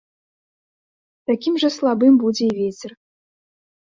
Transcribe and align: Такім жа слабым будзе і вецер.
Такім 1.31 1.59
жа 1.63 1.69
слабым 1.77 2.17
будзе 2.23 2.43
і 2.47 2.55
вецер. 2.61 2.91